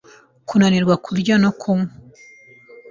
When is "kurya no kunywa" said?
1.05-1.89